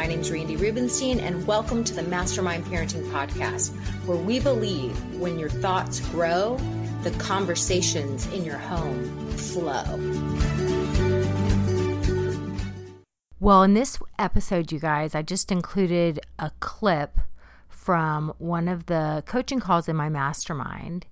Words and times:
My 0.00 0.06
name 0.06 0.20
is 0.20 0.30
Randi 0.30 0.56
Rubenstein, 0.56 1.20
and 1.20 1.46
welcome 1.46 1.84
to 1.84 1.94
the 1.94 2.02
Mastermind 2.02 2.64
Parenting 2.64 3.04
Podcast, 3.10 3.68
where 4.06 4.16
we 4.16 4.40
believe 4.40 4.96
when 5.16 5.38
your 5.38 5.50
thoughts 5.50 6.00
grow, 6.08 6.56
the 7.02 7.10
conversations 7.18 8.26
in 8.32 8.42
your 8.42 8.56
home 8.56 9.04
flow. 9.32 9.84
Well, 13.40 13.62
in 13.62 13.74
this 13.74 13.98
episode, 14.18 14.72
you 14.72 14.78
guys, 14.78 15.14
I 15.14 15.20
just 15.20 15.52
included 15.52 16.18
a 16.38 16.50
clip 16.60 17.18
from 17.68 18.32
one 18.38 18.68
of 18.68 18.86
the 18.86 19.22
coaching 19.26 19.60
calls 19.60 19.86
in 19.86 19.96
my 19.96 20.08
mastermind, 20.08 21.04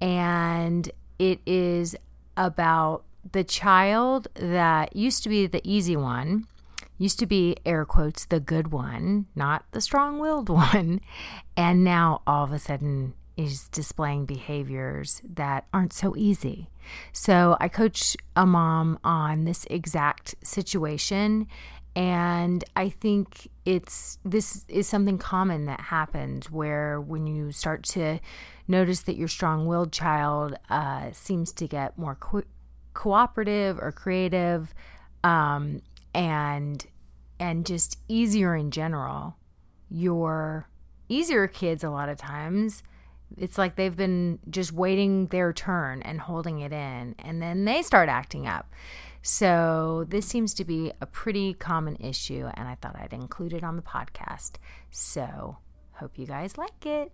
and 0.00 0.88
it 1.18 1.40
is 1.44 1.96
about 2.36 3.02
the 3.32 3.42
child 3.42 4.28
that 4.34 4.94
used 4.94 5.24
to 5.24 5.28
be 5.28 5.48
the 5.48 5.60
easy 5.68 5.96
one 5.96 6.46
used 6.98 7.18
to 7.20 7.26
be 7.26 7.56
air 7.64 7.84
quotes 7.84 8.26
the 8.26 8.40
good 8.40 8.72
one, 8.72 9.26
not 9.34 9.64
the 9.72 9.80
strong-willed 9.80 10.48
one, 10.50 11.00
and 11.56 11.82
now 11.82 12.22
all 12.26 12.44
of 12.44 12.52
a 12.52 12.58
sudden 12.58 13.14
is 13.36 13.68
displaying 13.68 14.26
behaviors 14.26 15.22
that 15.24 15.66
aren't 15.72 15.92
so 15.92 16.14
easy. 16.16 16.68
So 17.12 17.56
I 17.60 17.68
coach 17.68 18.16
a 18.34 18.44
mom 18.44 18.98
on 19.04 19.44
this 19.44 19.64
exact 19.70 20.34
situation 20.42 21.46
and 21.98 22.62
I 22.76 22.90
think 22.90 23.48
it's 23.64 24.18
this 24.24 24.64
is 24.68 24.86
something 24.86 25.18
common 25.18 25.64
that 25.64 25.80
happens 25.80 26.48
where 26.48 27.00
when 27.00 27.26
you 27.26 27.50
start 27.50 27.82
to 27.84 28.20
notice 28.68 29.00
that 29.00 29.16
your 29.16 29.26
strong-willed 29.26 29.90
child 29.90 30.54
uh, 30.70 31.10
seems 31.12 31.52
to 31.54 31.66
get 31.66 31.98
more 31.98 32.14
co- 32.14 32.44
cooperative 32.94 33.80
or 33.80 33.90
creative, 33.90 34.72
um, 35.24 35.82
and 36.18 36.84
and 37.40 37.64
just 37.64 37.98
easier 38.08 38.54
in 38.54 38.70
general. 38.70 39.36
Your 39.88 40.68
easier 41.08 41.46
kids 41.46 41.84
a 41.84 41.90
lot 41.90 42.08
of 42.08 42.18
times 42.18 42.82
it's 43.36 43.58
like 43.58 43.76
they've 43.76 43.96
been 43.96 44.38
just 44.48 44.72
waiting 44.72 45.26
their 45.26 45.52
turn 45.52 46.02
and 46.02 46.20
holding 46.20 46.60
it 46.60 46.72
in 46.72 47.14
and 47.18 47.42
then 47.42 47.64
they 47.64 47.82
start 47.82 48.08
acting 48.08 48.46
up. 48.46 48.72
So 49.22 50.06
this 50.08 50.26
seems 50.26 50.54
to 50.54 50.64
be 50.64 50.92
a 51.00 51.06
pretty 51.06 51.54
common 51.54 51.96
issue 51.96 52.48
and 52.54 52.68
i 52.68 52.76
thought 52.76 52.96
i'd 52.98 53.12
include 53.12 53.52
it 53.52 53.64
on 53.64 53.76
the 53.76 53.82
podcast. 53.82 54.52
So 54.90 55.58
hope 55.92 56.18
you 56.18 56.26
guys 56.26 56.58
like 56.58 56.86
it. 56.86 57.12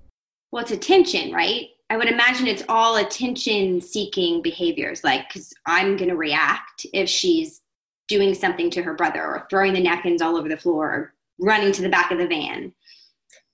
Well 0.50 0.62
it's 0.62 0.72
attention 0.72 1.32
right? 1.32 1.66
I 1.90 1.96
would 1.96 2.08
imagine 2.08 2.46
it's 2.46 2.64
all 2.68 2.96
attention 2.96 3.80
seeking 3.80 4.40
behaviors 4.40 5.04
like 5.04 5.28
because 5.28 5.52
i'm 5.66 5.96
going 5.96 6.08
to 6.08 6.16
react 6.16 6.86
if 6.92 7.08
she's 7.08 7.60
doing 8.08 8.34
something 8.34 8.70
to 8.70 8.82
her 8.82 8.94
brother 8.94 9.22
or 9.22 9.46
throwing 9.50 9.72
the 9.72 9.80
napkins 9.80 10.22
all 10.22 10.36
over 10.36 10.48
the 10.48 10.56
floor 10.56 10.86
or 10.86 11.14
running 11.38 11.72
to 11.72 11.82
the 11.82 11.88
back 11.88 12.10
of 12.10 12.18
the 12.18 12.26
van. 12.26 12.72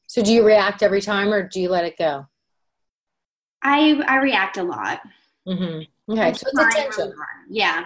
So 0.06 0.22
do 0.22 0.32
you 0.32 0.44
react 0.44 0.82
every 0.82 1.00
time 1.00 1.32
or 1.32 1.46
do 1.46 1.60
you 1.60 1.68
let 1.68 1.84
it 1.84 1.96
go? 1.96 2.26
I 3.62 4.02
I 4.06 4.16
react 4.16 4.56
a 4.56 4.62
lot. 4.62 5.00
Mm-hmm. 5.46 6.12
Okay, 6.12 6.32
so 6.32 6.46
it's 6.52 6.76
attention. 6.76 7.14
Yeah. 7.48 7.84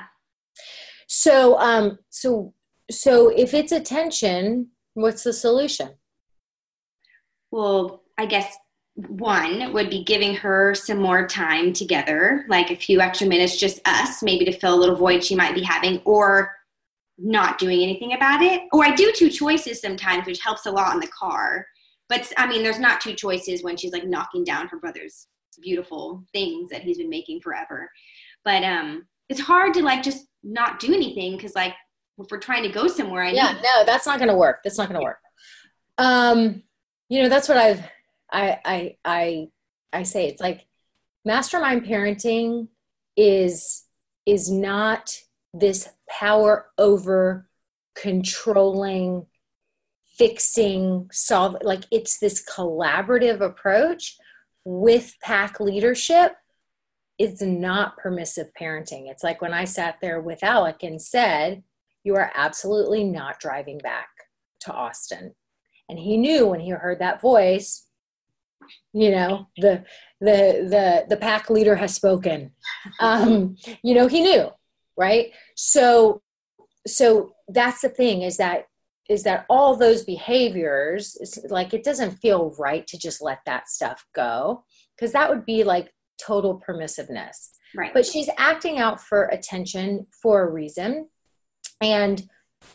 So 1.07 1.59
um 1.59 1.99
so 2.11 2.55
so 2.91 3.29
if 3.29 3.55
it's 3.55 3.73
attention, 3.73 4.69
what's 4.95 5.25
the 5.25 5.33
solution? 5.33 5.91
Well, 7.51 8.03
I 8.19 8.27
guess 8.27 8.57
one 8.97 9.73
would 9.73 9.91
be 9.91 10.05
giving 10.05 10.35
her 10.37 10.75
some 10.75 10.99
more 10.99 11.27
time 11.27 11.73
together, 11.73 12.45
like 12.49 12.71
a 12.71 12.77
few 12.77 13.01
extra 13.01 13.27
minutes, 13.27 13.59
just 13.59 13.81
us, 13.87 14.23
maybe 14.23 14.45
to 14.45 14.57
fill 14.57 14.75
a 14.75 14.81
little 14.81 14.95
void 14.95 15.25
she 15.25 15.35
might 15.35 15.55
be 15.55 15.63
having, 15.63 16.01
or 16.05 16.53
not 17.19 17.59
doing 17.59 17.83
anything 17.83 18.15
about 18.15 18.43
it. 18.43 18.63
Or 18.73 18.85
I 18.85 18.95
do 18.95 19.13
two 19.13 19.31
choices 19.31 19.81
sometimes, 19.81 20.27
which 20.27 20.41
helps 20.41 20.67
a 20.67 20.71
lot 20.71 20.95
in 20.95 21.01
the 21.01 21.09
car. 21.09 21.67
But 22.09 22.33
I 22.37 22.47
mean, 22.47 22.63
there's 22.63 22.79
not 22.79 23.01
two 23.01 23.15
choices 23.15 23.63
when 23.63 23.77
she's 23.77 23.93
like 23.93 24.07
knocking 24.07 24.45
down 24.45 24.69
her 24.69 24.79
brother's 24.79 25.27
beautiful 25.61 26.25
things 26.33 26.71
that 26.71 26.83
he's 26.83 26.99
been 26.99 27.09
making 27.09 27.41
forever. 27.41 27.91
But 28.45 28.63
um, 28.63 29.07
it's 29.29 29.41
hard 29.41 29.75
to 29.75 29.83
like 29.83 30.03
just 30.03 30.27
not 30.43 30.79
do 30.79 30.93
anything 30.93 31.37
because 31.37 31.55
like 31.55 31.75
if 32.19 32.27
we're 32.31 32.39
trying 32.39 32.63
to 32.63 32.69
go 32.69 32.87
somewhere, 32.87 33.25
I 33.25 33.31
yeah, 33.31 33.59
no, 33.63 33.85
that's 33.85 34.07
not 34.07 34.19
going 34.19 34.31
to 34.31 34.37
work. 34.37 34.59
That's 34.63 34.79
not 34.79 34.89
going 34.89 35.01
to 35.01 35.05
work. 35.05 35.19
Um, 35.99 36.63
you 37.09 37.23
know, 37.23 37.29
that's 37.29 37.49
what 37.49 37.59
I've 37.59 37.83
I 38.35 38.59
I 38.65 38.97
I 39.05 39.49
I 39.93 40.03
say 40.03 40.27
it's 40.29 40.41
like 40.41 40.67
mastermind 41.25 41.85
parenting 41.85 42.69
is 43.17 43.85
is 44.27 44.51
not 44.51 45.17
this 45.55 45.89
power 46.09 46.67
over 46.77 47.49
controlling 47.95 49.27
fixing 50.19 51.09
solve 51.13 51.57
like 51.63 51.85
it's 51.91 52.19
this 52.19 52.45
collaborative 52.45 53.41
approach 53.41 54.17
with 54.65 55.15
pack 55.23 55.61
leadership 55.61 56.33
it's 57.19 57.43
not 57.43 57.97
permissive 57.97 58.51
parenting. 58.61 59.09
It's 59.09 59.23
like 59.23 59.41
when 59.41 59.55
i 59.55 59.65
sat 59.65 59.99
there 60.01 60.21
with 60.21 60.43
alec 60.43 60.83
and 60.83 61.01
said 61.01 61.63
you 62.03 62.17
are 62.17 62.33
absolutely 62.35 63.05
not 63.05 63.39
driving 63.41 63.79
back 63.79 64.09
to 64.61 64.73
austin. 64.73 65.35
And 65.89 65.99
he 65.99 66.17
knew 66.17 66.47
when 66.47 66.61
he 66.61 66.71
heard 66.71 66.99
that 66.99 67.21
voice 67.21 67.87
you 68.93 69.11
know 69.11 69.49
the 69.57 69.85
the 70.21 70.67
the 70.69 71.07
the 71.09 71.17
pack 71.17 71.51
leader 71.51 71.77
has 71.77 71.95
spoken. 71.95 72.53
Um 73.01 73.57
you 73.83 73.95
know 73.95 74.07
he 74.07 74.21
knew 74.21 74.51
right? 74.97 75.33
So 75.57 76.23
so 76.87 77.35
that's 77.49 77.81
the 77.81 77.89
thing 77.89 78.23
is 78.23 78.37
that 78.37 78.67
is 79.09 79.23
that 79.25 79.45
all 79.51 79.77
those 79.77 80.03
behaviors 80.03 81.17
like 81.51 81.75
it 81.75 81.85
doesn't 81.85 82.19
feel 82.19 82.55
right 82.59 82.87
to 82.87 82.99
just 82.99 83.23
let 83.23 83.41
that 83.45 83.69
stuff 83.69 84.07
go 84.15 84.65
because 84.97 85.13
that 85.13 85.29
would 85.29 85.45
be 85.45 85.65
like 85.65 85.93
total 86.19 86.63
permissiveness. 86.67 87.51
Right. 87.77 87.93
But 87.93 88.07
she's 88.07 88.31
acting 88.39 88.79
out 88.79 89.01
for 89.01 89.25
attention 89.27 90.07
for 90.23 90.43
a 90.43 90.51
reason. 90.51 91.09
And 91.81 92.23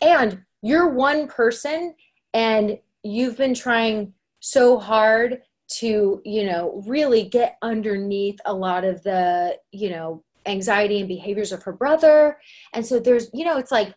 and 0.02 0.44
you're 0.62 0.90
one 0.90 1.28
person 1.28 1.96
and 2.34 2.78
you've 3.04 3.38
been 3.38 3.54
trying 3.54 4.14
so 4.40 4.78
hard 4.78 5.42
to 5.78 6.22
you 6.26 6.46
know 6.46 6.82
really 6.88 7.24
get 7.24 7.58
underneath 7.62 8.40
a 8.46 8.54
lot 8.54 8.84
of 8.84 9.02
the 9.04 9.58
you 9.72 9.90
know 9.90 10.24
anxiety 10.46 11.00
and 11.00 11.08
behaviors 11.08 11.52
of 11.52 11.64
her 11.64 11.74
brother. 11.74 12.38
And 12.74 12.86
so 12.86 13.00
there's 13.00 13.30
you 13.34 13.46
know 13.46 13.58
it's 13.58 13.72
like 13.72 13.94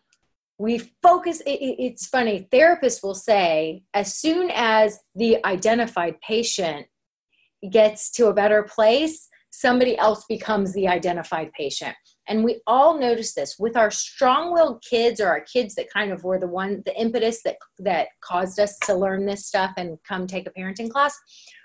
we 0.57 0.77
focus 1.01 1.41
it, 1.41 1.59
it's 1.59 2.07
funny 2.07 2.47
therapists 2.51 3.01
will 3.01 3.15
say 3.15 3.83
as 3.93 4.15
soon 4.15 4.51
as 4.53 4.99
the 5.15 5.43
identified 5.45 6.19
patient 6.21 6.85
gets 7.71 8.11
to 8.11 8.27
a 8.27 8.33
better 8.33 8.63
place 8.63 9.29
somebody 9.53 9.95
else 9.97 10.25
becomes 10.27 10.73
the 10.73 10.87
identified 10.87 11.51
patient. 11.53 11.95
And 12.27 12.43
we 12.43 12.61
all 12.65 12.99
notice 12.99 13.33
this 13.33 13.57
with 13.59 13.77
our 13.77 13.91
strong-willed 13.91 14.83
kids 14.83 15.21
or 15.21 15.27
our 15.27 15.41
kids 15.41 15.75
that 15.75 15.93
kind 15.93 16.11
of 16.11 16.23
were 16.23 16.39
the 16.39 16.47
one 16.47 16.81
the 16.85 16.99
impetus 16.99 17.41
that 17.43 17.57
that 17.79 18.07
caused 18.21 18.59
us 18.59 18.77
to 18.85 18.95
learn 18.95 19.25
this 19.25 19.45
stuff 19.45 19.71
and 19.77 19.97
come 20.07 20.25
take 20.25 20.47
a 20.47 20.51
parenting 20.51 20.89
class 20.89 21.15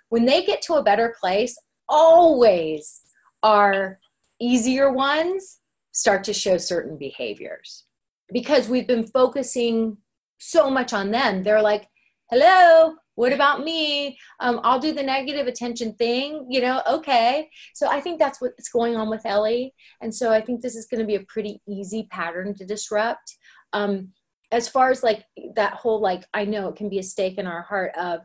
when 0.08 0.25
they 0.25 0.44
get 0.44 0.62
to 0.62 0.75
a 0.75 0.82
better 0.82 1.14
place, 1.20 1.56
always 1.88 3.00
our 3.43 3.99
easier 4.40 4.93
ones 4.93 5.58
start 5.93 6.25
to 6.25 6.32
show 6.32 6.56
certain 6.58 6.96
behaviors. 6.96 7.84
Because 8.32 8.69
we've 8.69 8.87
been 8.87 9.06
focusing 9.06 9.96
so 10.38 10.70
much 10.70 10.93
on 10.93 11.10
them. 11.10 11.43
They're 11.43 11.62
like, 11.62 11.88
hello 12.31 12.94
what 13.19 13.32
about 13.32 13.64
me? 13.64 14.16
Um, 14.38 14.60
i'll 14.62 14.78
do 14.78 14.93
the 14.93 15.02
negative 15.02 15.49
attention 15.49 15.93
thing 15.94 16.46
you 16.49 16.60
know 16.60 16.81
okay. 16.88 17.50
So 17.75 17.88
i 17.88 18.00
think 18.00 18.20
that's 18.20 18.40
what's 18.40 18.69
going 18.69 18.94
on 18.94 19.10
with 19.10 19.26
ellie. 19.26 19.75
And 20.00 20.14
so 20.14 20.31
i 20.31 20.40
think 20.40 20.62
this 20.62 20.76
is 20.76 20.87
going 20.87 21.00
to 21.00 21.06
be 21.06 21.16
a 21.16 21.26
pretty 21.28 21.60
easy 21.69 22.06
pattern 22.12 22.55
to 22.55 22.64
disrupt. 22.64 23.37
Um, 23.72 24.12
as 24.52 24.69
far 24.69 24.90
as 24.90 25.02
like 25.02 25.25
that 25.56 25.75
whole 25.75 26.00
like 26.00 26.25
i 26.32 26.44
know 26.44 26.69
it 26.69 26.76
can 26.76 26.88
be 26.88 27.00
a 27.00 27.02
stake 27.02 27.38
in 27.38 27.46
our 27.46 27.62
heart 27.62 27.93
of 27.99 28.20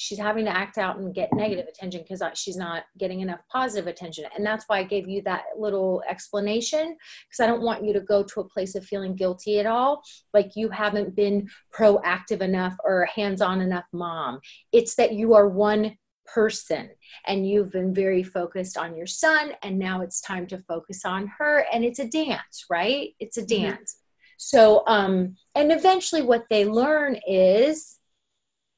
she's 0.00 0.18
having 0.18 0.44
to 0.44 0.56
act 0.56 0.78
out 0.78 0.98
and 0.98 1.12
get 1.12 1.32
negative 1.32 1.66
attention 1.66 2.00
because 2.00 2.22
she's 2.38 2.56
not 2.56 2.84
getting 2.98 3.20
enough 3.20 3.40
positive 3.50 3.88
attention 3.88 4.24
and 4.36 4.46
that's 4.46 4.64
why 4.68 4.78
i 4.78 4.82
gave 4.84 5.08
you 5.08 5.20
that 5.22 5.42
little 5.58 6.02
explanation 6.08 6.96
because 7.28 7.40
i 7.40 7.46
don't 7.46 7.62
want 7.62 7.84
you 7.84 7.92
to 7.92 8.00
go 8.00 8.22
to 8.22 8.38
a 8.38 8.48
place 8.48 8.76
of 8.76 8.84
feeling 8.84 9.16
guilty 9.16 9.58
at 9.58 9.66
all 9.66 10.00
like 10.32 10.52
you 10.54 10.68
haven't 10.68 11.16
been 11.16 11.48
proactive 11.76 12.40
enough 12.40 12.76
or 12.84 13.06
hands-on 13.06 13.60
enough 13.60 13.86
mom 13.92 14.38
it's 14.70 14.94
that 14.94 15.14
you 15.14 15.34
are 15.34 15.48
one 15.48 15.96
person 16.32 16.88
and 17.26 17.48
you've 17.48 17.72
been 17.72 17.92
very 17.92 18.22
focused 18.22 18.78
on 18.78 18.96
your 18.96 19.06
son 19.06 19.52
and 19.62 19.78
now 19.78 20.00
it's 20.00 20.20
time 20.20 20.46
to 20.46 20.58
focus 20.58 21.04
on 21.04 21.26
her 21.38 21.66
and 21.72 21.84
it's 21.84 21.98
a 21.98 22.06
dance 22.06 22.66
right 22.70 23.14
it's 23.18 23.36
a 23.36 23.42
mm-hmm. 23.42 23.64
dance 23.64 23.96
mm-hmm. 23.96 24.34
so 24.36 24.84
um 24.86 25.34
and 25.56 25.72
eventually 25.72 26.22
what 26.22 26.44
they 26.50 26.64
learn 26.64 27.18
is 27.26 27.98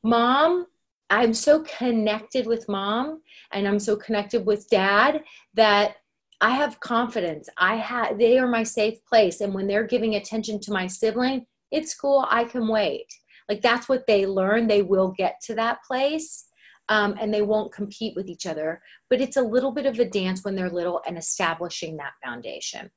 mom 0.03 0.65
I'm 1.11 1.35
so 1.35 1.65
connected 1.79 2.47
with 2.47 2.69
mom 2.69 3.21
and 3.53 3.67
I'm 3.67 3.81
so 3.81 3.97
connected 3.97 4.47
with 4.47 4.71
dad 4.71 5.23
that 5.55 5.97
I 6.41 6.51
have 6.51 6.81
confidence. 6.81 7.49
I 7.59 7.77
have 7.77 8.17
they 8.17 8.39
are 8.39 8.47
my 8.47 8.63
safe 8.63 9.05
place 9.05 9.41
and 9.41 9.53
when 9.53 9.67
they're 9.67 9.87
giving 9.87 10.15
attention 10.15 10.61
to 10.61 10.73
my 10.73 10.87
sibling, 10.87 11.47
it's 11.73 11.95
cool, 11.95 12.25
I 12.31 12.45
can 12.45 12.69
wait. 12.69 13.07
Like 13.49 13.61
that's 13.61 13.89
what 13.89 14.07
they 14.07 14.25
learn. 14.25 14.69
They 14.69 14.83
will 14.83 15.11
get 15.11 15.41
to 15.47 15.55
that 15.57 15.79
place. 15.87 16.47
Um, 16.89 17.15
and 17.21 17.33
they 17.33 17.43
won't 17.43 17.73
compete 17.73 18.17
with 18.17 18.29
each 18.29 18.47
other. 18.47 18.83
But 19.09 19.21
it's 19.21 19.37
a 19.37 19.43
little 19.43 19.71
bit 19.71 19.87
of 19.87 20.01
a 20.01 20.05
dance 20.05 20.45
when 20.45 20.57
they're 20.57 20.71
little 20.71 21.01
and 21.07 21.17
establishing 21.17 21.97
that 21.99 22.15
foundation. 22.25 22.91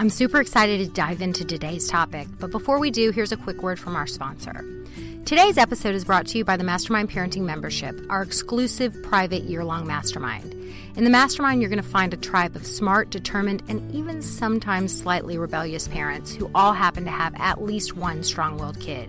I'm 0.00 0.08
super 0.08 0.40
excited 0.40 0.78
to 0.78 0.90
dive 0.90 1.20
into 1.20 1.44
today's 1.44 1.86
topic, 1.86 2.26
but 2.38 2.50
before 2.50 2.78
we 2.78 2.90
do, 2.90 3.10
here's 3.10 3.32
a 3.32 3.36
quick 3.36 3.62
word 3.62 3.78
from 3.78 3.96
our 3.96 4.06
sponsor. 4.06 4.64
Today's 5.26 5.58
episode 5.58 5.94
is 5.94 6.06
brought 6.06 6.26
to 6.28 6.38
you 6.38 6.44
by 6.46 6.56
the 6.56 6.64
Mastermind 6.64 7.10
Parenting 7.10 7.42
Membership, 7.42 8.00
our 8.08 8.22
exclusive 8.22 8.96
private 9.02 9.42
year 9.42 9.62
long 9.62 9.86
mastermind. 9.86 10.54
In 10.96 11.04
the 11.04 11.10
mastermind, 11.10 11.60
you're 11.60 11.70
going 11.70 11.82
to 11.82 11.88
find 11.88 12.12
a 12.12 12.16
tribe 12.16 12.56
of 12.56 12.66
smart, 12.66 13.10
determined, 13.10 13.62
and 13.68 13.92
even 13.94 14.22
sometimes 14.22 14.98
slightly 14.98 15.38
rebellious 15.38 15.88
parents 15.88 16.34
who 16.34 16.50
all 16.54 16.72
happen 16.72 17.04
to 17.04 17.10
have 17.10 17.34
at 17.38 17.62
least 17.62 17.96
one 17.96 18.22
strong 18.22 18.58
willed 18.58 18.80
kid. 18.80 19.08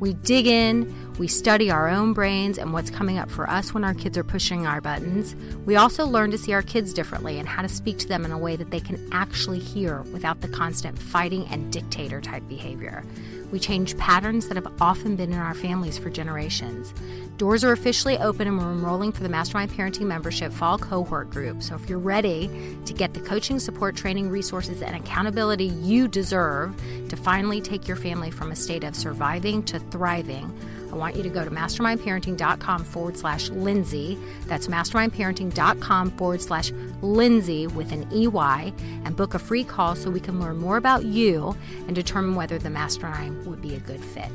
We 0.00 0.14
dig 0.14 0.46
in, 0.46 0.94
we 1.18 1.26
study 1.26 1.70
our 1.70 1.88
own 1.88 2.12
brains 2.12 2.56
and 2.56 2.72
what's 2.72 2.90
coming 2.90 3.18
up 3.18 3.30
for 3.30 3.50
us 3.50 3.74
when 3.74 3.84
our 3.84 3.94
kids 3.94 4.16
are 4.16 4.24
pushing 4.24 4.66
our 4.66 4.80
buttons. 4.80 5.34
We 5.66 5.76
also 5.76 6.06
learn 6.06 6.30
to 6.30 6.38
see 6.38 6.52
our 6.52 6.62
kids 6.62 6.92
differently 6.92 7.38
and 7.38 7.48
how 7.48 7.62
to 7.62 7.68
speak 7.68 7.98
to 7.98 8.08
them 8.08 8.24
in 8.24 8.30
a 8.30 8.38
way 8.38 8.54
that 8.56 8.70
they 8.70 8.80
can 8.80 9.08
actually 9.12 9.58
hear 9.58 10.02
without 10.12 10.40
the 10.40 10.48
constant 10.48 10.98
fighting 10.98 11.46
and 11.48 11.72
dictator 11.72 12.20
type 12.20 12.46
behavior. 12.48 13.04
We 13.50 13.58
change 13.58 13.96
patterns 13.96 14.48
that 14.48 14.56
have 14.56 14.72
often 14.80 15.16
been 15.16 15.32
in 15.32 15.38
our 15.38 15.54
families 15.54 15.98
for 15.98 16.10
generations. 16.10 16.92
Doors 17.38 17.64
are 17.64 17.72
officially 17.72 18.18
open 18.18 18.48
and 18.48 18.58
we're 18.58 18.72
enrolling 18.72 19.12
for 19.12 19.22
the 19.22 19.28
Mastermind 19.28 19.70
Parenting 19.70 20.06
Membership 20.06 20.52
Fall 20.52 20.76
Cohort 20.76 21.30
Group. 21.30 21.62
So 21.62 21.74
if 21.74 21.88
you're 21.88 21.98
ready 21.98 22.76
to 22.84 22.92
get 22.92 23.14
the 23.14 23.20
coaching, 23.20 23.58
support, 23.58 23.96
training, 23.96 24.28
resources, 24.28 24.82
and 24.82 24.96
accountability 24.96 25.66
you 25.66 26.08
deserve 26.08 26.76
to 27.08 27.16
finally 27.16 27.60
take 27.60 27.86
your 27.86 27.96
family 27.96 28.30
from 28.30 28.50
a 28.50 28.56
state 28.56 28.84
of 28.84 28.96
surviving 28.96 29.62
to 29.64 29.78
thriving, 29.78 30.52
I 30.92 30.96
want 30.96 31.16
you 31.16 31.22
to 31.22 31.28
go 31.28 31.44
to 31.44 31.50
mastermindparenting.com 31.50 32.84
forward 32.84 33.16
slash 33.16 33.50
Lindsey. 33.50 34.18
That's 34.46 34.68
mastermindparenting.com 34.68 36.10
forward 36.12 36.40
slash 36.40 36.72
Lindsey 37.02 37.66
with 37.66 37.92
an 37.92 38.10
EY 38.12 38.72
and 39.04 39.16
book 39.16 39.34
a 39.34 39.38
free 39.38 39.64
call 39.64 39.94
so 39.94 40.10
we 40.10 40.20
can 40.20 40.40
learn 40.40 40.58
more 40.58 40.76
about 40.76 41.04
you 41.04 41.56
and 41.86 41.94
determine 41.94 42.34
whether 42.34 42.58
the 42.58 42.70
mastermind 42.70 43.46
would 43.46 43.60
be 43.60 43.74
a 43.74 43.80
good 43.80 44.02
fit. 44.02 44.30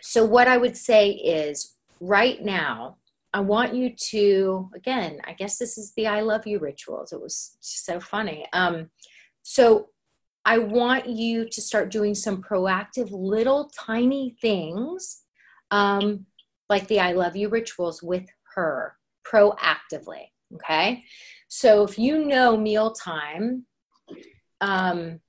So, 0.00 0.24
what 0.24 0.48
I 0.48 0.56
would 0.56 0.76
say 0.76 1.10
is 1.10 1.74
right 2.00 2.42
now, 2.42 2.96
I 3.34 3.40
want 3.40 3.74
you 3.74 3.90
to, 4.12 4.70
again, 4.74 5.20
I 5.26 5.34
guess 5.34 5.58
this 5.58 5.76
is 5.76 5.92
the 5.94 6.06
I 6.06 6.22
love 6.22 6.46
you 6.46 6.58
rituals. 6.58 7.12
It 7.12 7.20
was 7.20 7.58
so 7.60 8.00
funny. 8.00 8.46
Um, 8.54 8.88
so, 9.42 9.88
I 10.46 10.58
want 10.58 11.08
you 11.08 11.48
to 11.48 11.60
start 11.60 11.90
doing 11.90 12.14
some 12.14 12.40
proactive 12.40 13.08
little 13.10 13.68
tiny 13.76 14.36
things 14.40 15.24
um, 15.72 16.26
like 16.70 16.86
the 16.86 17.00
I 17.00 17.12
love 17.12 17.34
you 17.36 17.48
rituals 17.48 18.02
with 18.02 18.26
her 18.54 18.96
proactively. 19.26 20.30
Okay. 20.54 21.04
So 21.48 21.82
if 21.82 21.98
you 21.98 22.24
know 22.24 22.56
mealtime, 22.56 23.66
um, 24.60 25.20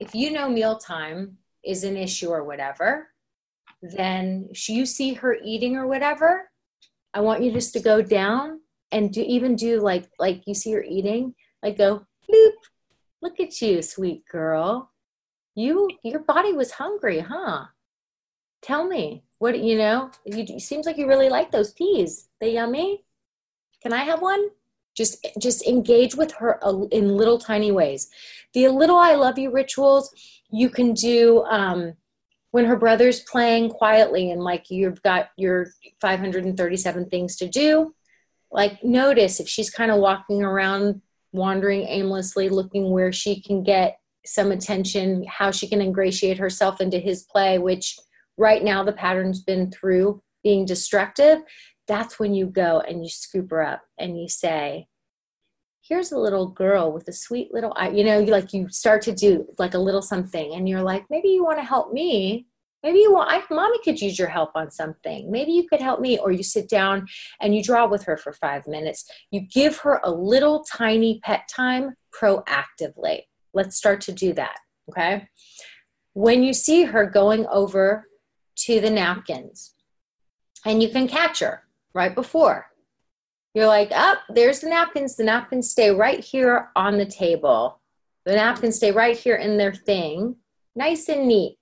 if 0.00 0.14
you 0.14 0.32
know 0.32 0.48
mealtime 0.48 1.38
is 1.64 1.84
an 1.84 1.96
issue 1.96 2.28
or 2.28 2.44
whatever, 2.44 3.08
then 3.82 4.48
you 4.68 4.84
see 4.84 5.14
her 5.14 5.36
eating 5.44 5.76
or 5.76 5.86
whatever, 5.86 6.50
I 7.14 7.20
want 7.20 7.42
you 7.42 7.52
just 7.52 7.72
to 7.74 7.80
go 7.80 8.02
down 8.02 8.60
and 8.92 9.12
do 9.12 9.22
even 9.22 9.54
do 9.54 9.80
like 9.80 10.08
like 10.18 10.42
you 10.46 10.54
see 10.54 10.72
her 10.72 10.82
eating, 10.82 11.34
like 11.62 11.78
go 11.78 12.04
bloop, 12.28 12.52
Look 13.26 13.40
at 13.40 13.60
you, 13.60 13.82
sweet 13.82 14.24
girl. 14.28 14.92
You 15.56 15.90
your 16.04 16.20
body 16.20 16.52
was 16.52 16.70
hungry, 16.70 17.18
huh? 17.18 17.64
Tell 18.62 18.86
me. 18.86 19.24
What 19.40 19.58
you 19.58 19.76
know? 19.76 20.12
It 20.24 20.60
seems 20.62 20.86
like 20.86 20.96
you 20.96 21.08
really 21.08 21.28
like 21.28 21.50
those 21.50 21.72
peas. 21.72 22.28
They 22.40 22.52
yummy? 22.52 23.02
Can 23.82 23.92
I 23.92 24.04
have 24.04 24.22
one? 24.22 24.50
Just 24.96 25.26
just 25.40 25.66
engage 25.66 26.14
with 26.14 26.30
her 26.34 26.60
in 26.92 27.16
little 27.16 27.36
tiny 27.36 27.72
ways. 27.72 28.10
The 28.54 28.68
little 28.68 28.96
I 28.96 29.16
love 29.16 29.40
you 29.40 29.50
rituals 29.50 30.14
you 30.48 30.70
can 30.70 30.94
do 30.94 31.42
um, 31.46 31.94
when 32.52 32.64
her 32.64 32.76
brother's 32.76 33.22
playing 33.22 33.70
quietly 33.70 34.30
and 34.30 34.40
like 34.40 34.70
you've 34.70 35.02
got 35.02 35.30
your 35.36 35.66
537 36.00 37.10
things 37.10 37.34
to 37.38 37.48
do 37.48 37.92
like 38.52 38.84
notice 38.84 39.40
if 39.40 39.48
she's 39.48 39.70
kind 39.70 39.90
of 39.90 39.98
walking 39.98 40.44
around 40.44 41.02
wandering 41.36 41.82
aimlessly, 41.82 42.48
looking 42.48 42.90
where 42.90 43.12
she 43.12 43.40
can 43.40 43.62
get 43.62 43.98
some 44.24 44.50
attention, 44.50 45.24
how 45.28 45.50
she 45.50 45.68
can 45.68 45.80
ingratiate 45.80 46.38
herself 46.38 46.80
into 46.80 46.98
his 46.98 47.22
play, 47.22 47.58
which 47.58 47.96
right 48.36 48.64
now 48.64 48.82
the 48.82 48.92
pattern's 48.92 49.40
been 49.40 49.70
through 49.70 50.20
being 50.42 50.64
destructive. 50.64 51.38
That's 51.86 52.18
when 52.18 52.34
you 52.34 52.46
go 52.46 52.80
and 52.80 53.02
you 53.02 53.08
scoop 53.08 53.50
her 53.50 53.62
up 53.62 53.82
and 53.98 54.20
you 54.20 54.28
say, 54.28 54.88
here's 55.88 56.10
a 56.10 56.18
little 56.18 56.48
girl 56.48 56.92
with 56.92 57.06
a 57.08 57.12
sweet 57.12 57.52
little 57.52 57.72
eye. 57.76 57.90
You 57.90 58.04
know, 58.04 58.18
you 58.18 58.32
like 58.32 58.52
you 58.52 58.68
start 58.68 59.02
to 59.02 59.12
do 59.14 59.46
like 59.58 59.74
a 59.74 59.78
little 59.78 60.02
something 60.02 60.54
and 60.54 60.68
you're 60.68 60.82
like, 60.82 61.04
maybe 61.10 61.28
you 61.28 61.44
want 61.44 61.58
to 61.58 61.64
help 61.64 61.92
me 61.92 62.46
maybe 62.86 63.00
you 63.00 63.12
want 63.12 63.30
I, 63.30 63.42
mommy 63.54 63.78
could 63.82 64.00
use 64.00 64.18
your 64.18 64.28
help 64.28 64.52
on 64.54 64.70
something. 64.70 65.30
Maybe 65.30 65.52
you 65.52 65.66
could 65.68 65.80
help 65.80 66.00
me 66.00 66.18
or 66.18 66.30
you 66.30 66.42
sit 66.42 66.68
down 66.68 67.06
and 67.40 67.54
you 67.54 67.62
draw 67.62 67.86
with 67.86 68.04
her 68.04 68.16
for 68.16 68.32
five 68.32 68.66
minutes. 68.66 69.10
You 69.30 69.40
give 69.40 69.78
her 69.78 70.00
a 70.04 70.10
little 70.10 70.64
tiny 70.64 71.20
pet 71.24 71.48
time 71.48 71.96
proactively. 72.18 73.22
Let's 73.52 73.76
start 73.76 74.00
to 74.02 74.12
do 74.12 74.32
that 74.34 74.58
okay? 74.88 75.28
When 76.12 76.42
you 76.42 76.52
see 76.52 76.84
her 76.84 77.06
going 77.06 77.46
over 77.46 78.08
to 78.66 78.80
the 78.80 78.90
napkins 78.90 79.74
and 80.64 80.82
you 80.82 80.88
can 80.88 81.08
catch 81.08 81.40
her 81.40 81.64
right 81.92 82.14
before 82.14 82.66
you're 83.54 83.66
like 83.66 83.90
up 83.92 84.18
oh, 84.28 84.34
there's 84.34 84.60
the 84.60 84.68
napkins. 84.68 85.16
The 85.16 85.24
napkins 85.24 85.70
stay 85.70 85.90
right 85.90 86.20
here 86.20 86.68
on 86.76 86.98
the 86.98 87.06
table. 87.06 87.80
The 88.26 88.34
napkins 88.34 88.76
stay 88.76 88.92
right 88.92 89.16
here 89.16 89.36
in 89.36 89.56
their 89.56 89.72
thing. 89.72 90.36
Nice 90.74 91.08
and 91.08 91.26
neat 91.26 91.56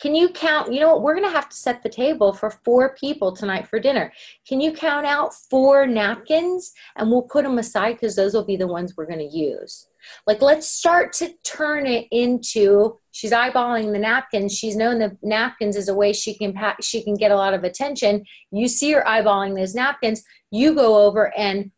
can 0.00 0.14
you 0.14 0.28
count? 0.28 0.72
You 0.72 0.80
know 0.80 0.90
what? 0.90 1.02
We're 1.02 1.14
going 1.14 1.26
to 1.26 1.34
have 1.34 1.48
to 1.48 1.56
set 1.56 1.82
the 1.82 1.88
table 1.88 2.32
for 2.32 2.50
four 2.50 2.94
people 2.94 3.34
tonight 3.34 3.66
for 3.66 3.80
dinner. 3.80 4.12
Can 4.46 4.60
you 4.60 4.72
count 4.72 5.06
out 5.06 5.34
four 5.34 5.86
napkins 5.86 6.72
and 6.96 7.10
we'll 7.10 7.22
put 7.22 7.42
them 7.42 7.58
aside 7.58 7.94
because 7.94 8.14
those 8.14 8.32
will 8.32 8.44
be 8.44 8.56
the 8.56 8.66
ones 8.66 8.96
we're 8.96 9.06
going 9.06 9.18
to 9.18 9.36
use? 9.36 9.88
Like, 10.26 10.40
let's 10.40 10.68
start 10.68 11.12
to 11.14 11.32
turn 11.42 11.86
it 11.86 12.06
into 12.12 12.96
she's 13.10 13.32
eyeballing 13.32 13.92
the 13.92 13.98
napkins. 13.98 14.56
She's 14.56 14.76
known 14.76 15.00
the 15.00 15.16
napkins 15.22 15.74
is 15.74 15.88
a 15.88 15.94
way 15.94 16.12
she 16.12 16.34
can 16.34 16.54
she 16.80 17.02
can 17.02 17.14
get 17.14 17.32
a 17.32 17.36
lot 17.36 17.54
of 17.54 17.64
attention. 17.64 18.24
You 18.52 18.68
see 18.68 18.92
her 18.92 19.04
eyeballing 19.04 19.56
those 19.56 19.74
napkins. 19.74 20.22
You 20.52 20.74
go 20.74 21.04
over 21.06 21.36
and 21.36 21.72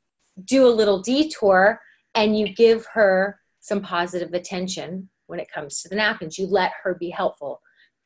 do 0.44 0.66
a 0.66 0.68
little 0.68 1.00
detour 1.00 1.80
and 2.14 2.38
you 2.38 2.52
give 2.52 2.86
her 2.92 3.40
some 3.60 3.80
positive 3.80 4.34
attention 4.34 5.08
when 5.26 5.40
it 5.40 5.50
comes 5.50 5.80
to 5.82 5.88
the 5.88 5.96
napkins. 5.96 6.38
You 6.38 6.46
let 6.46 6.72
her 6.82 6.94
be 6.94 7.08
helpful 7.08 7.60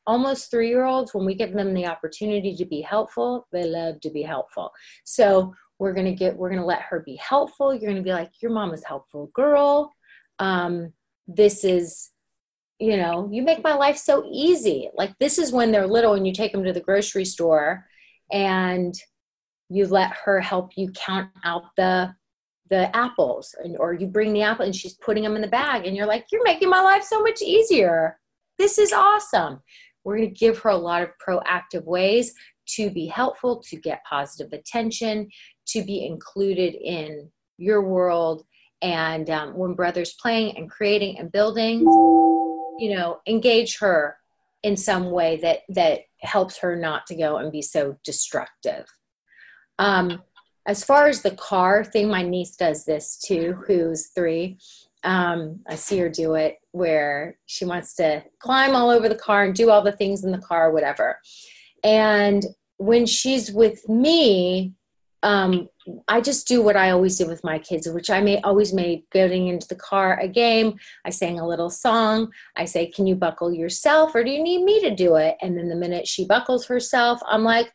almost 0.07 0.51
three 0.51 0.69
year 0.69 0.85
olds, 0.85 1.13
when 1.13 1.25
we 1.25 1.35
give 1.35 1.53
them 1.53 1.73
the 1.73 1.87
opportunity 1.87 2.55
to 2.55 2.65
be 2.65 2.81
helpful, 2.81 3.47
they 3.51 3.65
love 3.65 3.99
to 4.01 4.09
be 4.09 4.21
helpful. 4.21 4.71
So 5.03 5.53
we're 5.79 5.93
to 6.05 6.13
get, 6.13 6.35
we're 6.35 6.49
to 6.61 6.65
let 6.65 6.81
her 6.81 7.01
be 7.01 7.15
helpful. 7.15 7.73
You're 7.73 7.93
to 7.93 8.01
be 8.01 8.13
like, 8.13 8.31
your 8.41 8.51
mom 8.51 8.73
is 8.73 8.83
helpful 8.83 9.29
girl. 9.33 9.93
Um, 10.39 10.93
this 11.27 11.63
is, 11.63 12.11
you 12.79 12.97
know, 12.97 13.29
you 13.31 13.41
make 13.41 13.63
my 13.63 13.73
life 13.73 13.97
so 13.97 14.27
easy. 14.31 14.89
Like 14.95 15.17
this 15.19 15.37
is 15.37 15.51
when 15.51 15.71
they're 15.71 15.87
little 15.87 16.13
and 16.13 16.25
you 16.25 16.33
take 16.33 16.51
them 16.51 16.63
to 16.63 16.73
the 16.73 16.79
grocery 16.79 17.25
store 17.25 17.85
and 18.31 18.93
you 19.69 19.87
let 19.87 20.11
her 20.11 20.39
help 20.39 20.71
you 20.75 20.91
count 20.91 21.29
out 21.43 21.63
the 21.77 22.13
the 22.69 22.95
apples 22.95 23.53
and, 23.63 23.77
or 23.77 23.93
you 23.93 24.07
bring 24.07 24.33
the 24.33 24.41
apple 24.41 24.65
and 24.65 24.75
she's 24.75 24.95
putting 24.95 25.23
them 25.23 25.35
in 25.35 25.41
the 25.41 25.47
bag 25.47 25.85
and 25.85 25.95
you're 25.95 26.07
like 26.07 26.25
you're 26.31 26.43
making 26.43 26.69
my 26.69 26.81
life 26.81 27.03
so 27.03 27.21
much 27.21 27.41
easier 27.41 28.17
this 28.57 28.79
is 28.79 28.91
awesome 28.91 29.61
we're 30.05 30.17
going 30.17 30.29
to 30.29 30.35
give 30.35 30.59
her 30.59 30.69
a 30.69 30.77
lot 30.77 31.01
of 31.01 31.09
proactive 31.25 31.83
ways 31.83 32.33
to 32.67 32.89
be 32.89 33.07
helpful 33.07 33.61
to 33.69 33.75
get 33.75 34.05
positive 34.09 34.53
attention 34.53 35.27
to 35.67 35.83
be 35.83 36.05
included 36.05 36.75
in 36.75 37.29
your 37.57 37.81
world. 37.81 38.45
And 38.81 39.29
um, 39.29 39.57
when 39.57 39.73
brothers 39.73 40.15
playing 40.21 40.57
and 40.57 40.69
creating 40.69 41.19
and 41.19 41.31
building 41.31 41.85
you 42.77 42.95
know 42.95 43.19
engage 43.27 43.79
her 43.79 44.17
in 44.63 44.75
some 44.75 45.11
way 45.11 45.37
that 45.37 45.59
that 45.69 46.01
helps 46.21 46.57
her 46.57 46.75
not 46.75 47.05
to 47.07 47.15
go 47.15 47.37
and 47.37 47.51
be 47.51 47.61
so 47.61 47.97
destructive. 48.03 48.85
Um, 49.77 50.23
as 50.67 50.83
far 50.83 51.07
as 51.07 51.21
the 51.21 51.35
car 51.35 51.83
thing 51.83 52.09
my 52.09 52.23
niece 52.23 52.55
does 52.55 52.85
this 52.85 53.17
too 53.17 53.57
who's 53.67 54.07
three. 54.07 54.57
Um, 55.03 55.59
i 55.69 55.75
see 55.75 55.99
her 55.99 56.09
do 56.09 56.33
it 56.33 56.57
where 56.75 57.37
she 57.45 57.65
wants 57.65 57.95
to 57.95 58.23
climb 58.39 58.75
all 58.75 58.89
over 58.89 59.07
the 59.07 59.15
car 59.15 59.43
and 59.43 59.55
do 59.55 59.69
all 59.69 59.81
the 59.81 59.91
things 59.91 60.23
in 60.23 60.31
the 60.31 60.37
car 60.37 60.71
whatever 60.71 61.19
and 61.83 62.45
when 62.77 63.05
she's 63.05 63.51
with 63.51 63.87
me 63.87 64.73
um, 65.25 65.69
I 66.07 66.21
just 66.21 66.47
do 66.47 66.61
what 66.61 66.75
I 66.75 66.91
always 66.91 67.17
do 67.17 67.25
with 67.25 67.43
my 67.43 67.57
kids, 67.57 67.89
which 67.89 68.11
I 68.11 68.21
may 68.21 68.39
always 68.41 68.73
made 68.73 69.03
getting 69.11 69.47
into 69.47 69.67
the 69.67 69.75
car 69.75 70.19
a 70.19 70.27
game. 70.27 70.77
I 71.03 71.09
sang 71.09 71.39
a 71.39 71.47
little 71.47 71.71
song. 71.71 72.31
I 72.55 72.65
say, 72.65 72.87
Can 72.87 73.07
you 73.07 73.15
buckle 73.15 73.51
yourself 73.51 74.13
or 74.13 74.23
do 74.23 74.29
you 74.29 74.43
need 74.43 74.63
me 74.63 74.81
to 74.81 74.95
do 74.95 75.15
it? 75.15 75.35
And 75.41 75.57
then 75.57 75.67
the 75.67 75.75
minute 75.75 76.07
she 76.07 76.25
buckles 76.25 76.67
herself, 76.67 77.19
I'm 77.27 77.43
like, 77.43 77.73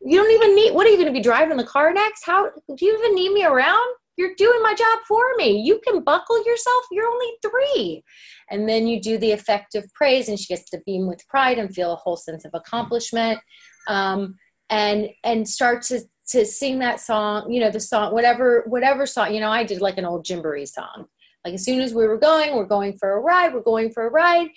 You 0.00 0.16
don't 0.18 0.30
even 0.30 0.54
need, 0.54 0.72
what 0.72 0.86
are 0.86 0.90
you 0.90 0.96
going 0.96 1.08
to 1.08 1.12
be 1.12 1.20
driving 1.20 1.56
the 1.56 1.64
car 1.64 1.92
next? 1.92 2.24
How 2.24 2.50
do 2.50 2.84
you 2.84 2.96
even 2.98 3.16
need 3.16 3.32
me 3.32 3.44
around? 3.44 3.94
You're 4.20 4.34
doing 4.36 4.60
my 4.62 4.74
job 4.74 4.98
for 5.08 5.22
me. 5.38 5.62
You 5.62 5.80
can 5.82 6.04
buckle 6.04 6.44
yourself. 6.44 6.84
You're 6.92 7.08
only 7.08 7.30
three. 7.40 8.04
And 8.50 8.68
then 8.68 8.86
you 8.86 9.00
do 9.00 9.16
the 9.16 9.32
effective 9.32 9.84
praise, 9.94 10.28
and 10.28 10.38
she 10.38 10.54
gets 10.54 10.68
to 10.70 10.82
beam 10.84 11.06
with 11.08 11.26
pride 11.26 11.58
and 11.58 11.74
feel 11.74 11.92
a 11.92 11.96
whole 11.96 12.18
sense 12.18 12.44
of 12.44 12.50
accomplishment. 12.52 13.40
Um, 13.88 14.36
and 14.68 15.08
and 15.24 15.48
start 15.48 15.80
to 15.84 16.00
to 16.32 16.44
sing 16.44 16.80
that 16.80 17.00
song, 17.00 17.50
you 17.50 17.60
know, 17.60 17.70
the 17.70 17.80
song, 17.80 18.12
whatever, 18.12 18.64
whatever 18.68 19.06
song, 19.06 19.34
you 19.34 19.40
know, 19.40 19.50
I 19.50 19.64
did 19.64 19.80
like 19.80 19.98
an 19.98 20.04
old 20.04 20.24
Gymboree 20.24 20.68
song. 20.68 21.06
Like 21.44 21.54
as 21.54 21.64
soon 21.64 21.80
as 21.80 21.92
we 21.92 22.06
were 22.06 22.18
going, 22.18 22.54
we're 22.54 22.66
going 22.66 22.96
for 22.98 23.16
a 23.16 23.20
ride, 23.20 23.54
we're 23.54 23.62
going 23.62 23.90
for 23.90 24.06
a 24.06 24.10
ride. 24.10 24.48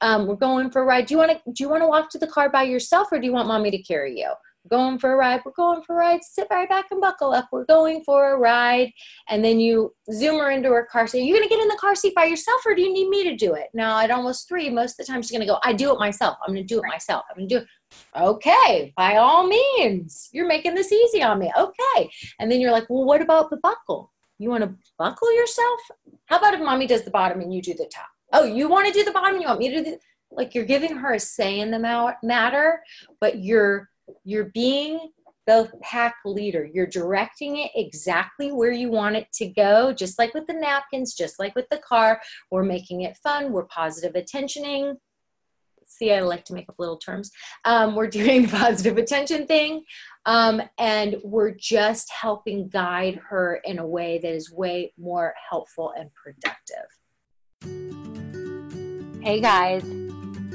Um, 0.00 0.26
we're 0.26 0.36
going 0.36 0.70
for 0.70 0.80
a 0.80 0.84
ride. 0.84 1.06
Do 1.06 1.14
you 1.14 1.18
want 1.18 1.32
to, 1.32 1.52
do 1.52 1.64
you 1.64 1.68
want 1.68 1.82
to 1.82 1.88
walk 1.88 2.08
to 2.10 2.18
the 2.18 2.28
car 2.28 2.48
by 2.48 2.62
yourself 2.62 3.08
or 3.10 3.18
do 3.18 3.26
you 3.26 3.32
want 3.32 3.48
mommy 3.48 3.70
to 3.72 3.82
carry 3.82 4.18
you? 4.18 4.32
Going 4.68 4.98
for 4.98 5.12
a 5.12 5.16
ride. 5.16 5.40
We're 5.44 5.52
going 5.52 5.82
for 5.82 5.94
a 5.94 5.98
ride. 5.98 6.22
Sit 6.22 6.48
right 6.50 6.68
back 6.68 6.86
and 6.90 7.00
buckle 7.00 7.32
up. 7.32 7.48
We're 7.50 7.64
going 7.64 8.02
for 8.04 8.34
a 8.34 8.38
ride. 8.38 8.92
And 9.28 9.44
then 9.44 9.60
you 9.60 9.94
zoom 10.12 10.38
her 10.40 10.50
into 10.50 10.70
her 10.70 10.86
car 10.90 11.06
seat. 11.06 11.20
Are 11.20 11.24
you 11.24 11.34
going 11.34 11.48
to 11.48 11.48
get 11.48 11.62
in 11.62 11.68
the 11.68 11.76
car 11.76 11.94
seat 11.94 12.14
by 12.14 12.24
yourself 12.24 12.60
or 12.66 12.74
do 12.74 12.82
you 12.82 12.92
need 12.92 13.08
me 13.08 13.24
to 13.24 13.36
do 13.36 13.54
it? 13.54 13.68
Now, 13.72 13.98
at 14.00 14.10
almost 14.10 14.48
three, 14.48 14.68
most 14.68 14.92
of 14.92 15.06
the 15.06 15.12
time 15.12 15.22
she's 15.22 15.30
going 15.30 15.40
to 15.40 15.46
go, 15.46 15.58
I 15.64 15.72
do 15.72 15.92
it 15.92 15.98
myself. 15.98 16.36
I'm 16.46 16.54
going 16.54 16.66
to 16.66 16.74
do 16.74 16.80
it 16.80 16.88
myself. 16.88 17.24
I'm 17.30 17.36
going 17.36 17.48
to 17.48 17.54
do 17.56 17.62
it. 17.62 17.68
Okay, 18.14 18.92
by 18.96 19.16
all 19.16 19.46
means, 19.46 20.28
you're 20.32 20.46
making 20.46 20.74
this 20.74 20.92
easy 20.92 21.22
on 21.22 21.38
me. 21.38 21.50
Okay. 21.56 22.10
And 22.38 22.52
then 22.52 22.60
you're 22.60 22.72
like, 22.72 22.88
well, 22.90 23.04
what 23.04 23.22
about 23.22 23.48
the 23.48 23.56
buckle? 23.58 24.12
You 24.38 24.50
want 24.50 24.64
to 24.64 24.74
buckle 24.98 25.34
yourself? 25.34 25.80
How 26.26 26.38
about 26.38 26.54
if 26.54 26.60
mommy 26.60 26.86
does 26.86 27.02
the 27.02 27.10
bottom 27.10 27.40
and 27.40 27.52
you 27.52 27.62
do 27.62 27.74
the 27.74 27.90
top? 27.92 28.08
Oh, 28.32 28.44
you 28.44 28.68
want 28.68 28.86
to 28.86 28.92
do 28.92 29.04
the 29.04 29.12
bottom? 29.12 29.40
You 29.40 29.48
want 29.48 29.58
me 29.58 29.70
to 29.70 29.76
do 29.76 29.82
the, 29.82 29.98
like 30.30 30.54
you're 30.54 30.64
giving 30.64 30.94
her 30.96 31.14
a 31.14 31.20
say 31.20 31.60
in 31.60 31.70
the 31.70 32.16
matter, 32.22 32.82
but 33.20 33.42
you're 33.42 33.88
you're 34.28 34.50
being 34.52 35.10
the 35.46 35.70
pack 35.80 36.16
leader. 36.26 36.68
You're 36.70 36.86
directing 36.86 37.56
it 37.56 37.70
exactly 37.74 38.52
where 38.52 38.70
you 38.70 38.90
want 38.90 39.16
it 39.16 39.32
to 39.34 39.46
go, 39.48 39.94
just 39.94 40.18
like 40.18 40.34
with 40.34 40.46
the 40.46 40.52
napkins, 40.52 41.14
just 41.14 41.38
like 41.38 41.54
with 41.54 41.66
the 41.70 41.78
car. 41.78 42.20
We're 42.50 42.64
making 42.64 43.02
it 43.02 43.16
fun. 43.22 43.52
We're 43.52 43.64
positive 43.64 44.14
attentioning 44.14 44.96
see, 45.90 46.12
I 46.12 46.20
like 46.20 46.44
to 46.44 46.52
make 46.52 46.68
up 46.68 46.74
little 46.78 46.98
terms. 46.98 47.30
Um, 47.64 47.96
we're 47.96 48.08
doing 48.08 48.42
the 48.42 48.48
positive 48.58 48.98
attention 48.98 49.46
thing. 49.46 49.84
Um, 50.26 50.60
and 50.78 51.16
we're 51.24 51.54
just 51.54 52.12
helping 52.12 52.68
guide 52.68 53.18
her 53.28 53.60
in 53.64 53.78
a 53.78 53.86
way 53.86 54.18
that 54.18 54.30
is 54.30 54.52
way 54.52 54.92
more 54.98 55.32
helpful 55.48 55.94
and 55.96 56.10
productive. 56.14 56.88
Hey 59.22 59.40
guys, 59.40 59.82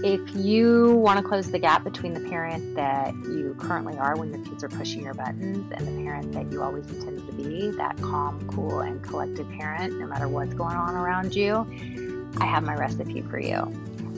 if 0.04 0.36
you 0.36 0.98
want 0.98 1.18
to 1.18 1.24
close 1.24 1.50
the 1.50 1.58
gap 1.58 1.86
between 1.86 2.14
the 2.14 2.20
parent 2.30 2.76
that 2.76 3.14
you 3.24 3.56
currently 3.58 3.98
are 3.98 4.18
when 4.18 4.34
your 4.34 4.44
kids 4.44 4.62
are 4.62 4.70
pushing 4.70 5.02
your 5.02 5.14
buttons 5.14 5.72
and 5.72 5.88
the 5.88 6.04
parent 6.04 6.34
that 6.34 6.52
you 6.52 6.62
always 6.62 6.86
intended 6.88 7.26
to 7.26 7.34
be, 7.34 7.72
that 7.72 7.96
calm, 8.02 8.46
cool, 8.50 8.82
and 8.82 9.02
collected 9.02 9.50
parent, 9.52 9.98
no 9.98 10.06
matter 10.06 10.28
what's 10.28 10.54
going 10.54 10.76
on 10.76 10.96
around 10.96 11.34
you, 11.34 11.66
I 12.38 12.46
have 12.46 12.64
my 12.64 12.76
recipe 12.76 13.22
for 13.22 13.40
you. 13.40 13.72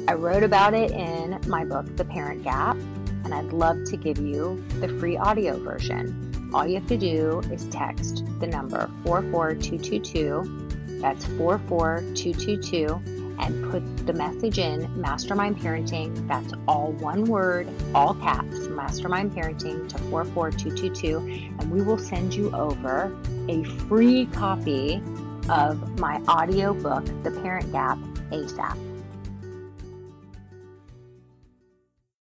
I 0.08 0.16
wrote 0.16 0.42
about 0.42 0.74
it 0.74 0.90
in 0.90 1.40
my 1.48 1.64
book, 1.64 1.96
The 1.98 2.06
Parent 2.06 2.44
Gap, 2.44 2.78
and 3.24 3.32
I'd 3.32 3.54
love 3.54 3.84
to 3.86 3.96
give 3.96 4.18
you 4.18 4.64
the 4.80 4.88
free 5.00 5.18
audio 5.18 5.60
version. 5.60 6.50
All 6.52 6.66
you 6.66 6.76
have 6.76 6.88
to 6.88 6.98
do 6.98 7.42
is 7.52 7.66
text 7.66 8.24
the 8.40 8.48
number 8.48 8.90
44222, 9.04 11.00
that's 11.00 11.26
44222, 11.26 13.25
and 13.40 13.72
put 13.72 14.08
the 14.08 14.14
message 14.14 14.60
in 14.60 14.90
Mastermind 15.00 15.60
Parenting. 15.60 16.28
That's 16.28 16.54
all 16.68 16.92
one 16.94 17.26
word, 17.26 17.68
all 17.94 18.14
caps, 18.16 18.68
Mastermind 18.68 19.34
Parenting 19.34 19.88
to 19.90 19.98
44222, 19.98 21.18
and 21.60 21.72
we 21.72 21.82
will 21.82 21.98
send 21.98 22.34
you 22.34 22.54
over 22.56 23.16
a 23.50 23.64
free 23.64 24.26
copy 24.28 25.02
of 25.50 26.00
my 26.00 26.22
audio 26.28 26.74
book, 26.74 27.06
The 27.24 27.32
Parent 27.32 27.72
Gap, 27.72 27.98
ASAP. 28.32 28.85